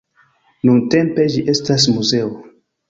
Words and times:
Nuntempe 0.69 1.29
ĝi 1.37 1.47
estas 1.55 1.89
muzeo. 1.99 2.35